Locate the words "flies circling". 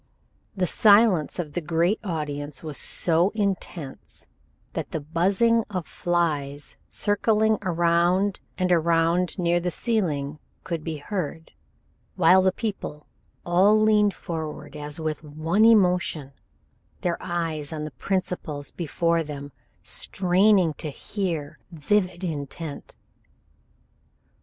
5.85-7.59